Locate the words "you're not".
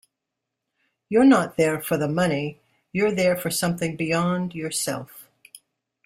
1.09-1.57